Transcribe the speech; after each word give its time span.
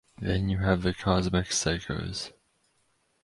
Then 0.19 0.49
you 0.49 0.57
have 0.57 0.81
the 0.81 0.95
Cosmic 0.95 1.49
Psychos. 1.49 2.31